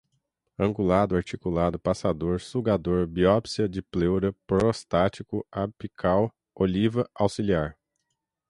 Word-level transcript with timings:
angulado, 0.57 1.15
articulado, 1.15 1.77
passador, 1.77 2.41
sugador, 2.41 3.05
biópsia 3.05 3.69
de 3.69 3.83
pleura, 3.83 4.33
prostático, 4.47 5.45
apical, 5.51 6.33
oliva, 6.55 7.07
auxiliar 7.13 7.77